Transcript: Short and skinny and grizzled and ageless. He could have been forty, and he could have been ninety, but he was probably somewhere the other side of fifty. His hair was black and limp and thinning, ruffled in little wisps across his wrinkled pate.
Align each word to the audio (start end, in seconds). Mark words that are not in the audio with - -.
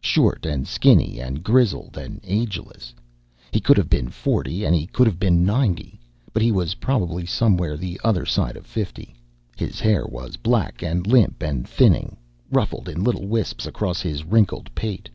Short 0.00 0.46
and 0.46 0.68
skinny 0.68 1.18
and 1.18 1.42
grizzled 1.42 1.98
and 1.98 2.20
ageless. 2.22 2.94
He 3.50 3.58
could 3.58 3.76
have 3.76 3.90
been 3.90 4.08
forty, 4.08 4.64
and 4.64 4.72
he 4.72 4.86
could 4.86 5.08
have 5.08 5.18
been 5.18 5.44
ninety, 5.44 5.98
but 6.32 6.42
he 6.44 6.52
was 6.52 6.76
probably 6.76 7.26
somewhere 7.26 7.76
the 7.76 8.00
other 8.04 8.24
side 8.24 8.56
of 8.56 8.66
fifty. 8.66 9.16
His 9.56 9.80
hair 9.80 10.06
was 10.06 10.36
black 10.36 10.80
and 10.80 11.08
limp 11.08 11.42
and 11.42 11.68
thinning, 11.68 12.16
ruffled 12.52 12.88
in 12.88 13.02
little 13.02 13.26
wisps 13.26 13.66
across 13.66 14.00
his 14.00 14.22
wrinkled 14.22 14.72
pate. 14.76 15.10